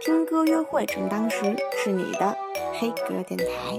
[0.00, 2.34] 听歌约会正当时，是你的
[2.72, 3.78] 黑歌电台。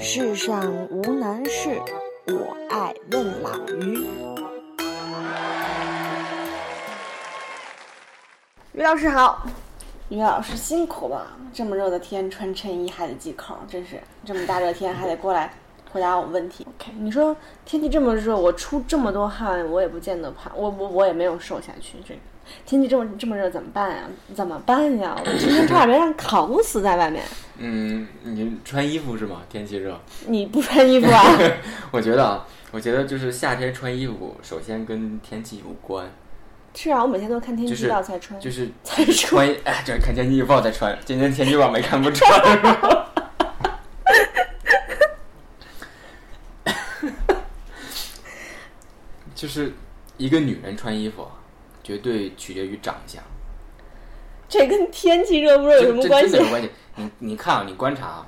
[0.00, 1.80] 世上无难事，
[2.26, 4.06] 我爱问老于。
[8.72, 9.44] 于老师好，
[10.08, 15.52] 于老师辛苦了，这么热的天穿衬衣还得系扣，真是这么大热天还得过来
[15.92, 16.66] 回答我问题。
[16.78, 21.98] OK，你说天气这么热，我出这么多汗，我也不见得胖，我我我也没有瘦下去。
[22.06, 22.14] 这
[22.66, 24.02] 天气这么这么热怎么办呀？
[24.34, 25.16] 怎么办呀？
[25.24, 27.22] 我今天差点没让烤死在外面。
[27.58, 29.42] 嗯，你穿衣服是吗？
[29.48, 31.22] 天气热，你不穿衣服啊？
[31.92, 36.06] 我觉得啊，我觉得就是夏天穿衣服，首先跟天气有关，
[36.74, 38.40] 是啊，我每天都看天气预报才穿。
[38.40, 42.30] 就是才穿穿，哎，这看天气预报再穿，今天天气预报没看不穿。
[49.50, 49.72] 就是
[50.16, 51.26] 一个女人穿衣服，
[51.82, 53.20] 绝对取决于长相。
[54.48, 56.44] 这跟天气热不热有什么关系真的？
[56.44, 56.70] 有关系。
[56.94, 58.26] 你你看啊，你观察啊，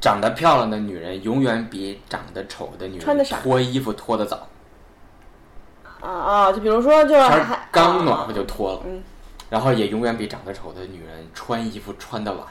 [0.00, 4.46] 长得漂亮的女人永远比长得丑的女人脱衣服脱得早，
[6.00, 6.52] 啊啊！
[6.52, 9.02] 就比如说，就是刚暖啊和就脱了，嗯
[9.48, 12.46] 然后也永远比长得丑的女人穿衣服穿的晚，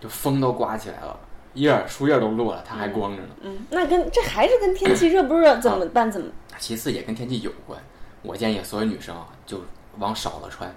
[0.00, 1.16] 就风都刮起来了，
[1.54, 3.28] 叶儿树叶都落了，它还光着呢。
[3.42, 6.10] 嗯，那跟这还是跟天气热不热怎么办？
[6.10, 6.30] 怎么？
[6.58, 7.78] 其次也跟天气有关。
[8.22, 9.60] 我建议所有女生啊，就
[9.98, 10.72] 往少了穿，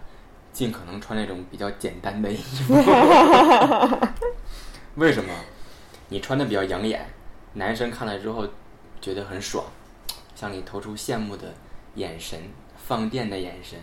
[0.51, 2.73] 尽可能穿那种比较简单的衣服。
[4.95, 5.31] 为什么？
[6.09, 7.07] 你穿的比较养眼，
[7.53, 8.47] 男生看了之后
[8.99, 9.63] 觉得很爽，
[10.35, 11.53] 向你投出羡慕的
[11.95, 12.39] 眼神、
[12.77, 13.79] 放电的眼神、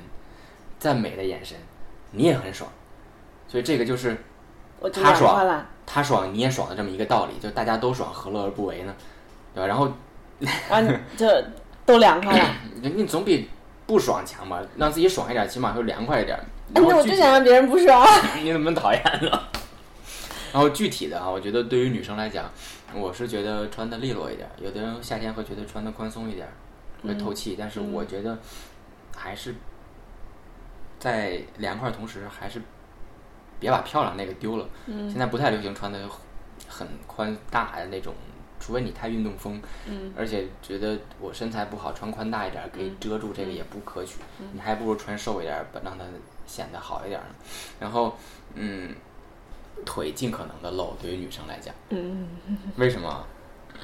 [0.78, 1.56] 赞美的眼神，
[2.10, 2.70] 你也很爽。
[3.48, 4.16] 所以这个就是
[4.92, 8.94] 他爽了，他爽你也爽的这么一个道理，就大家都爽，何乐而不为呢？
[9.54, 9.66] 对吧？
[9.66, 9.86] 然后
[10.70, 11.26] 啊，你就
[11.84, 12.54] 都凉快了。
[12.80, 13.48] 你你总比
[13.86, 14.62] 不爽强吧？
[14.76, 16.36] 让自己爽一点，起码会凉快一点。
[16.36, 16.44] 哎
[16.74, 18.06] 那我就想让别人不爽。
[18.42, 19.30] 你怎么讨厌呢？
[20.52, 22.50] 然后具体的啊，我觉得对于女生来讲，
[22.94, 24.48] 我是觉得穿的利落一点。
[24.58, 26.48] 有的人夏天会觉得穿的宽松一点，
[27.06, 28.38] 会透气，但是我觉得
[29.14, 29.54] 还是
[30.98, 32.62] 在凉快的同时，还是
[33.62, 34.66] 别把漂亮那个丢了。
[34.86, 35.98] 现在不太流行穿的
[36.68, 38.12] 很宽大的那种，
[38.58, 39.62] 除非你太运动风。
[39.86, 44.18] 嗯，而且觉得我身材不好，穿宽大一点儿可以遮住这个也不可取。
[44.52, 46.04] 你还不如穿瘦一点让它
[46.44, 47.34] 显得好一点儿呢。
[47.78, 48.16] 然后，
[48.54, 48.92] 嗯，
[49.86, 52.28] 腿尽可能的露，对于女生来讲，嗯，
[52.76, 53.24] 为什么？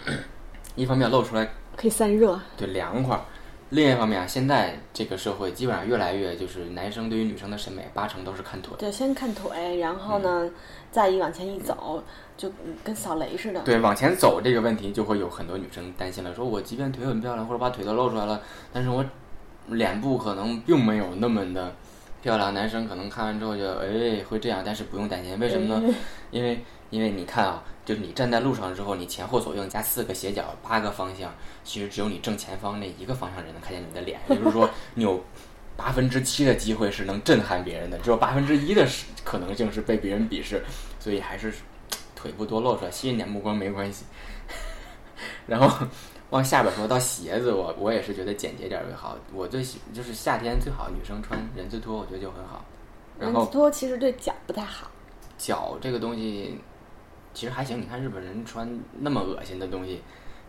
[0.74, 2.38] 一方面露出来可以散热。
[2.56, 3.22] 对凉快儿，
[3.70, 8.74] 另一方面啊，现在这个社会基本上越来越就是男生对于女生的审美八成都是看腿。
[8.78, 10.50] 对，先看腿，然后呢，
[10.90, 12.02] 再一往前一走，
[12.36, 13.60] 就嗯跟扫雷似的。
[13.60, 18.40] 对，往前走这个问题，就会有很多女生担心了，说我即便腿很漂亮，或者把腿都露出来了，
[18.72, 19.04] 但是我
[19.66, 21.74] 脸部可能并没有那么的
[22.22, 22.54] 漂亮。
[22.54, 25.94] 男生可能看完之后就哎会这样，但是不用担心，为什么呢？
[26.30, 31.32] 因为因为你看啊，就是你站在路上之后，你前后左右加四个斜角，八个方向，
[31.64, 35.24] 其实只有你正前方那一个方向人能看见你的脸，也就是说你有。
[35.78, 40.60] 八分之七的机会是能震撼别人的，只有八分之一的是可能性是被别人鄙视，
[40.98, 41.54] 所以还是
[42.16, 44.04] 腿部多露出来，吸引点目光没关系。
[45.46, 45.86] 然后
[46.30, 49.16] 往下边说到鞋子，我我也是觉得简洁点儿为好。
[49.32, 52.64] 我最喜就是夏天最好女生穿人字拖，我觉得就很好。
[53.16, 54.90] 然后人字拖其实对脚不太好。
[55.38, 56.58] 脚这个东西
[57.38, 58.68] 其实还行，你看日本人穿
[58.98, 60.02] 那么恶心的东西，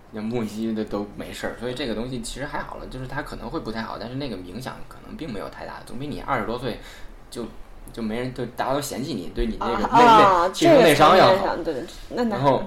[0.09, 2.87] 那木屐的都没事儿，所以这个东西其实还好了。
[2.87, 6.79] 就是它可能会不太好，但是那个影响可能并没有太大，总比你二十多岁
[7.29, 7.45] 就
[7.93, 11.55] 就没人就大家都嫌弃你，对你那个内啊，内气出内伤要好。
[11.57, 12.63] 对，那然后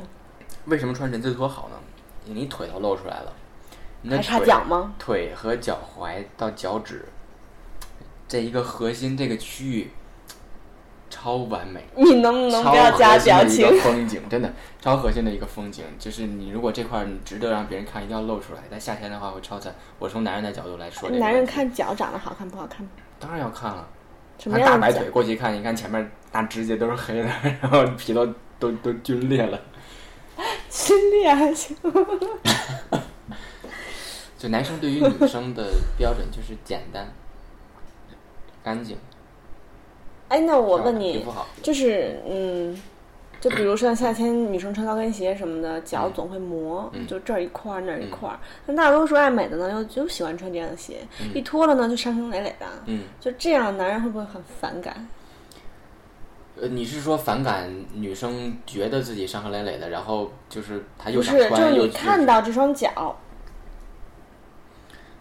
[0.67, 1.77] 为什么穿人字拖好呢？
[2.25, 3.33] 因为你腿都露出来了，
[4.03, 4.95] 你的还差脚吗？
[5.01, 7.05] 腿和脚踝到脚趾
[8.29, 9.91] 这一个核心这个区域
[11.13, 13.69] 超完美，你能不能不要加表情？
[13.83, 14.51] 风景，真的
[14.81, 15.85] 超核心的一个风景。
[15.99, 18.63] 就是你如果这块儿你值得让别人看，一定要露出来。
[18.71, 19.75] 在夏天的话会超赞。
[19.99, 22.89] 我从男人的角度来说男人看脚长得好看不好看？
[23.21, 23.87] 当然要看了。
[24.39, 25.11] 什么他大样的脚白腿？
[25.11, 27.29] 过去看，你看前面大指甲都是黑的，
[27.61, 28.25] 然后皮都
[28.59, 29.61] 都都皲裂了。
[30.71, 31.77] 皲裂还行！
[34.39, 37.07] 就男生对于女生的标准就是简单、
[38.65, 38.97] 干净。
[40.33, 41.27] 哎，那我问你
[41.63, 42.81] 就是嗯，
[43.39, 48.39] 就比如说夏天女生穿高跟鞋什么的，脚嗯总会磨，嗯就这儿一块儿那儿一块儿。
[48.65, 52.67] 那大多数爱美的呢，又就喜欢穿这样的鞋，一脱了呢就伤痕累累的。
[52.87, 55.07] 嗯，就这样，男人会不会很反感？
[56.59, 63.15] 呃，你是说反感女生觉得自己伤痕累累的，然后就是她又不是，就是你看到这双脚，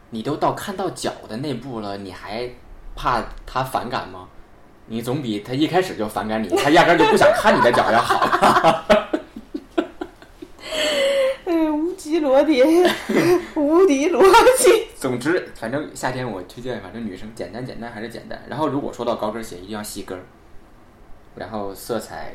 [0.10, 2.50] 你都到看到脚的那步了，你还
[2.96, 4.30] 怕他反感吗？
[4.88, 8.86] 你总比他一开始就反感你，他压根儿就不想看你的脚要好。
[11.46, 12.64] 嗯，无极裸体，
[13.56, 14.22] 无敌逻
[14.58, 14.88] 辑。
[14.96, 18.42] 总之，反正夏天我推荐，反正女生简单简单还是简单。
[18.48, 20.22] 然后如果说到高跟鞋，一定要细跟儿，
[21.36, 22.34] 然后色彩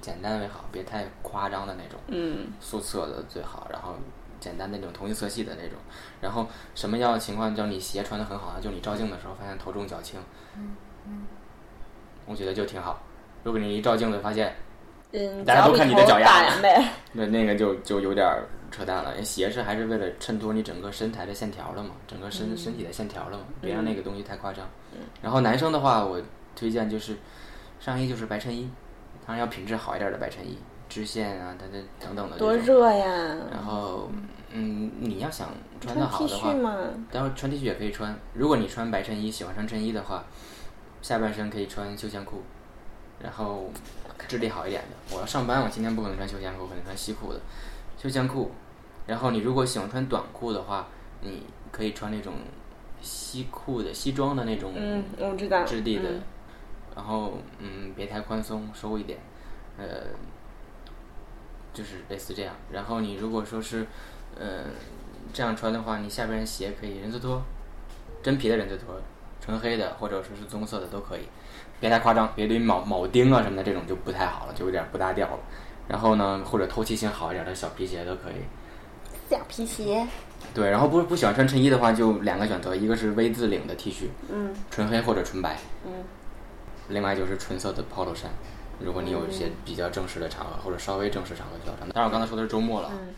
[0.00, 2.00] 简单为好，别太夸张的那种。
[2.08, 3.94] 嗯，素色的最好，然后
[4.40, 5.78] 简单那种同一色系的那种。
[6.20, 8.60] 然后什么样的情况叫你鞋穿的很好呢？
[8.60, 10.18] 就你照镜的时候发现头重脚轻，
[12.28, 13.00] 我觉得就挺好。
[13.42, 14.54] 如果你一照镜子发现，
[15.12, 16.44] 嗯，大家都看你的脚丫。
[17.12, 19.22] 那那个就就有点儿扯淡了。
[19.24, 24.66] 鞋是还是为了衬托你整个身材的线条了嘛，整个身、身体的线条了嘛，别让那个东西太夸张。
[25.22, 26.20] 然后男生的话，我
[26.54, 27.16] 推荐就是
[27.80, 28.68] 上衣就是白衬衣，
[29.26, 30.58] 当然要品质好一点的白衬衣，
[30.88, 32.52] 织线啊，它的等等的多。
[32.54, 33.36] 热呀！
[33.50, 34.10] 然后，
[34.50, 35.48] 嗯，你要想
[35.80, 36.76] 穿穿的好的话恤，嘛，
[37.10, 38.14] 待会儿穿 T 恤也可以穿。
[38.34, 40.24] 如果你穿白衬衣，喜欢穿衬衣的话，
[41.02, 42.42] 下半身可以穿休闲裤，
[43.20, 43.70] 然后
[44.26, 45.14] 质地好一点的。
[45.14, 47.40] 我要上班，我今天不可能穿休闲裤，可能穿西裤的
[47.96, 48.50] 休闲裤。
[49.06, 50.88] 然后你如果喜欢穿短裤的话，
[51.22, 52.34] 你可以穿那种
[53.00, 55.64] 西裤的西装的那种嗯，我知道。
[55.64, 56.22] 质地的，嗯
[56.96, 59.20] 然后嗯，别太宽松，收一点，
[59.78, 59.86] 呃，
[61.72, 62.54] 就是类似这样。
[62.72, 63.86] 然后你如果说是，
[64.36, 64.64] 呃，
[65.32, 67.40] 这样穿的话，你下边鞋可以人字拖，
[68.20, 69.00] 真皮的人字拖，
[69.40, 71.20] 纯黑的或者说是棕色的都可以，
[71.80, 75.38] 别太夸张，别堆铆铆钉啊什么的这种就不太好了，就有点不搭调了。
[75.88, 78.34] 然后呢，或者透气性好一点的小皮鞋都可以。
[79.30, 80.06] 小皮鞋。
[80.54, 85.92] 对，然后不不喜欢穿衬衣的话，就两个选择，一个是 V 字领的 T 恤，嗯纯黑或者纯白，嗯
[86.88, 88.30] 另外就是纯色的 polo 衫，
[88.78, 91.88] 如果你有一些比较正式的场合或者稍微正式场合需要穿。
[91.90, 92.90] 当然我刚才说的是周末了。
[92.92, 93.14] 嗯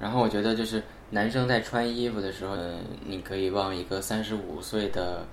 [0.00, 5.26] 然后我觉得就是男生在穿衣服的时候，嗯，你可以往一个三十五岁的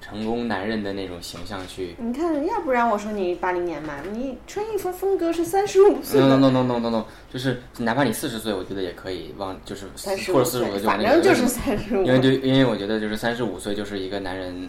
[0.00, 1.94] 成功男人的那种形象去。
[1.98, 9.86] 你看，要不然我说你八零年嘛，你穿衣服风格是三十五岁 no no no no no no 就是哪怕你四十岁，我觉得也可以往就是
[10.32, 12.02] 或者四十五岁，就往那个反正就是三十五。
[12.04, 14.68] 因为对，因为我觉得就是三十五岁就是一个男人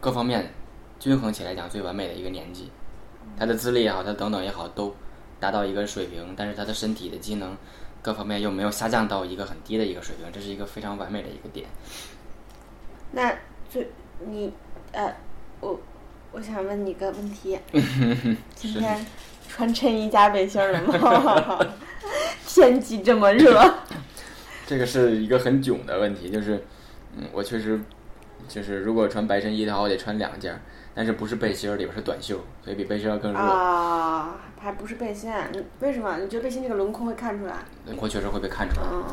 [0.00, 0.52] 各方面
[0.98, 2.70] 均衡起来讲最完美的一个年纪，
[3.38, 4.94] 他的资历也好，他等等也好，都
[5.38, 7.56] 达到一个水平，但是他的身体的机能
[8.02, 11.66] 各方面又没有下降到一个很低的一个水平，这是一个非常完美的一个点。
[13.12, 13.32] 那
[13.70, 13.90] 最
[14.26, 14.52] 你
[14.92, 15.14] 呃，
[15.60, 15.80] 我
[16.32, 17.58] 我想问你个问题，
[18.54, 19.04] 今天
[19.48, 21.66] 穿衬衣加背心儿了吗？
[22.46, 23.58] 天气这么热，
[24.66, 26.62] 这个是一个很囧的问题，就是，
[27.16, 27.80] 嗯，我确实
[28.46, 30.60] 就是如果穿白衬衣的话，我得穿两件儿，
[30.94, 33.38] 但是不是背心儿，里边是短袖，所以比背心儿要更热。
[33.38, 35.32] 啊，还不是背心？
[35.52, 36.18] 你为什么？
[36.18, 37.54] 你觉得背心这个轮廓会看出来？
[37.86, 38.86] 轮廓确实会被看出来。
[38.92, 39.04] 嗯，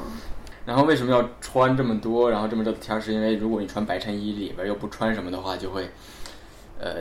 [0.70, 2.30] 然后为什么要穿这么多？
[2.30, 5.90] 然后这么热的天儿，是因为如果你穿白衬衣里边又不穿什么的话，就会，
[6.80, 6.98] 呃，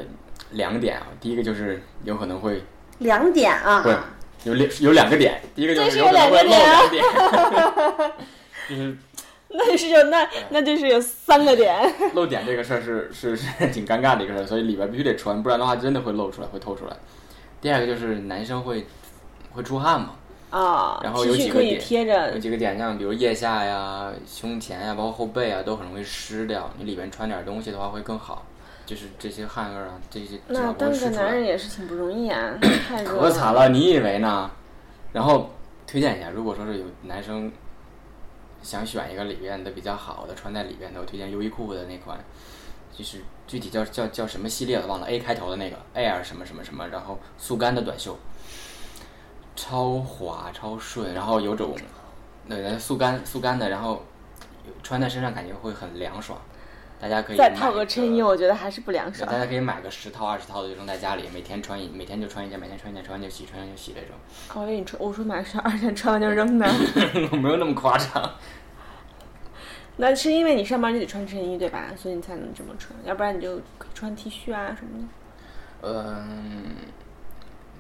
[0.53, 1.07] 两点啊。
[1.21, 2.63] 第一个就是有可能会
[3.01, 3.99] 两点啊不，是
[4.45, 7.05] 有两有两个点，第一个就是是有可能会漏有两个点
[8.71, 8.97] 就是
[9.53, 11.95] 那是有那那就是有三个点。
[12.17, 16.97] 漏点这个事儿是是是挺尴尬的一个事儿，所以里边必须得穿，不然的话真的会漏出来，会透出来。
[17.61, 18.87] 第二个就是男生会
[19.53, 20.13] 会出汗嘛，
[20.51, 26.71] 啊然后有几个点有贴着，几个点，像比如腋下呀、胸前呀，包括后背啊，都很容易湿掉。
[26.79, 28.47] 你里边穿点东西的话会更好，
[28.87, 31.35] 就是这些汗味儿啊，这些至那当个男。
[31.35, 32.55] 人也是挺不容易啊，
[32.89, 34.51] 太热可惨了，你以为呢？
[35.13, 35.51] 然后
[35.87, 37.51] 推荐一下，如果说是有男生
[38.63, 42.19] 想选一个里边的比较好的穿在里边的，我推荐优衣库的那款，
[42.97, 48.19] 就是具体叫叫叫什么系列我忘了，A 开头的那个 Air 什么什么什么，然后速干的短袖，
[49.59, 51.75] 超滑超顺，然后有种
[52.49, 54.05] 对速干速干的，然后
[54.85, 56.39] 穿在身上感觉会很凉爽。
[57.01, 59.37] 大家可以再套个衬衣，我觉得还是不凉爽大。
[59.37, 64.11] 家可以买个十套二十套的，就扔在家里，每天穿一，每天就穿一件，每天穿一件，穿完就洗，穿完就洗这种。
[64.55, 66.67] 我以为你穿，我说买十二件穿完就扔呢。
[67.33, 68.31] 我没有那么夸张。
[69.97, 71.87] 那是因为你上班就得穿衬衣对吧？
[71.97, 75.09] 所以你才能这么穿，要不然你就可以穿 T 恤啊什么的。
[75.83, 76.75] 嗯，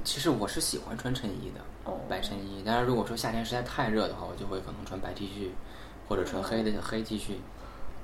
[0.09, 2.62] 其实我是喜欢穿衬衣的，哦白衬衣。
[2.65, 5.50] 但是如果说夏天实在太热的话，我就会可能穿白 T 恤，
[6.09, 7.33] 或者穿黑的黑 T 恤。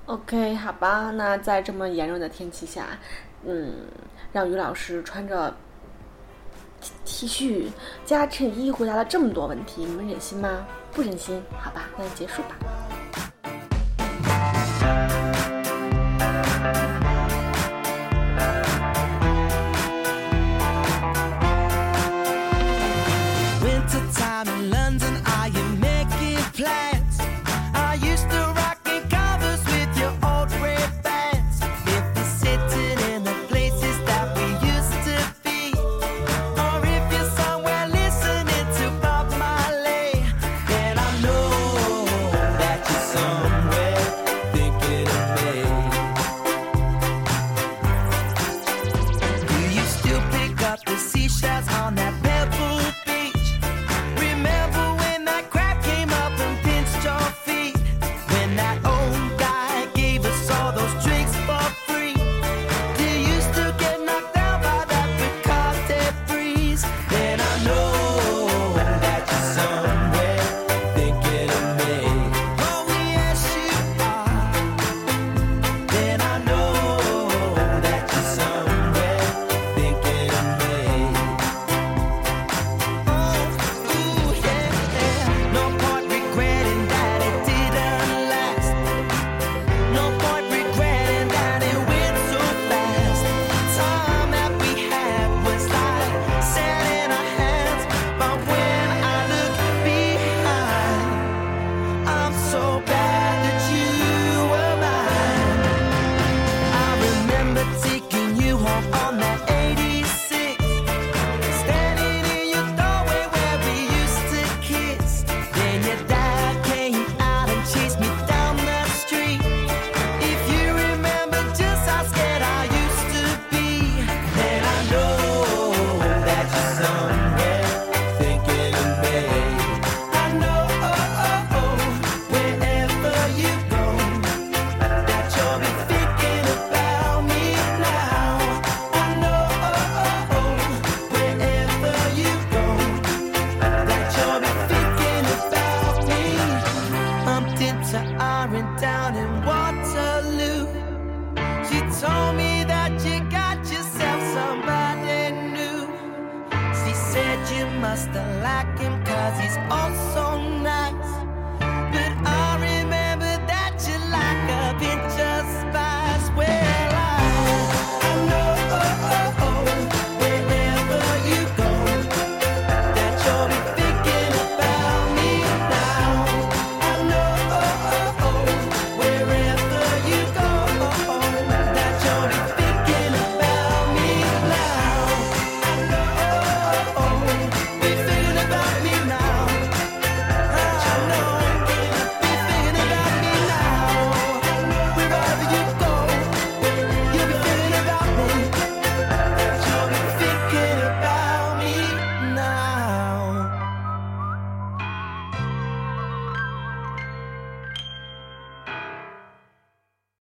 [0.05, 2.89] OK，好吧，那在这么炎热的天气下，
[3.47, 3.87] 嗯，
[4.35, 5.57] 让于老师穿着
[7.07, 7.71] T T 恤
[8.05, 10.67] 加衬衣回答了这么多问题，你们忍心吗？
[10.93, 12.84] 不忍心，好吧，那就结束吧。